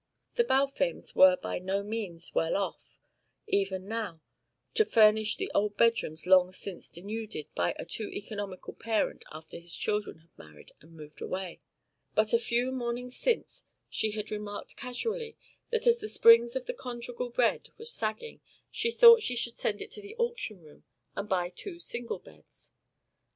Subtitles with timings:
[0.33, 2.99] The Balfames were by no means well enough off,
[3.45, 4.19] even now,
[4.73, 9.75] to refurnish the old bedrooms long since denuded by a too economical parent after his
[9.75, 11.61] children had married and moved away,
[12.15, 15.37] but a few mornings since she had remarked casually
[15.69, 18.41] that as the springs of the conjugal bed were sagging
[18.71, 20.83] she thought she should send it to the auction room
[21.15, 22.71] and buy two single beds.